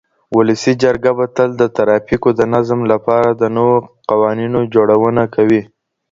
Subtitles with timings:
[0.37, 3.75] ولسي جرګه به تل د ترافيکو د نظم لپاره د نوو
[4.09, 5.61] قوانينو جوړونه کوي.